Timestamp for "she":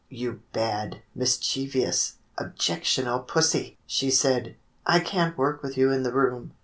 3.85-4.09